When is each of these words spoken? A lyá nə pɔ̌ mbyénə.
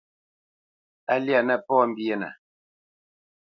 A 1.13 1.15
lyá 1.23 1.39
nə 1.43 1.55
pɔ̌ 1.67 1.79
mbyénə. 1.89 2.29